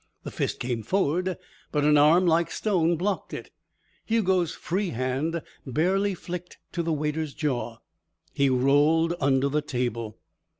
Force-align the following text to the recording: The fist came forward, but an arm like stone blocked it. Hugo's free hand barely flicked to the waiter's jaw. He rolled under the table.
The 0.23 0.31
fist 0.31 0.59
came 0.59 0.81
forward, 0.81 1.37
but 1.71 1.83
an 1.85 1.95
arm 1.95 2.25
like 2.25 2.49
stone 2.49 2.95
blocked 2.95 3.35
it. 3.35 3.51
Hugo's 4.03 4.55
free 4.55 4.89
hand 4.89 5.43
barely 5.63 6.15
flicked 6.15 6.57
to 6.71 6.81
the 6.81 6.91
waiter's 6.91 7.35
jaw. 7.35 7.77
He 8.33 8.49
rolled 8.49 9.13
under 9.19 9.47
the 9.47 9.61
table. 9.61 10.17